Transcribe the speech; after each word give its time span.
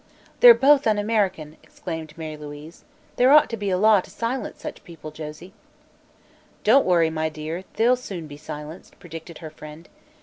"They're 0.39 0.55
both 0.55 0.87
un 0.87 0.97
American!" 0.97 1.57
exclaimed 1.61 2.17
Mary 2.17 2.35
Louise. 2.35 2.85
"There 3.17 3.31
ought 3.31 3.51
to 3.51 3.55
be 3.57 3.69
a 3.69 3.77
law 3.77 4.01
to 4.01 4.09
silence 4.09 4.59
such 4.59 4.83
people, 4.83 5.11
Josie." 5.11 5.53
"Don't 6.63 6.87
worry, 6.87 7.11
my 7.11 7.29
dear; 7.29 7.65
they'll 7.75 7.95
soon 7.95 8.25
be 8.25 8.35
silenced," 8.35 8.97
predicted 8.97 9.37
her 9.45 9.51
friend. 9.51 9.87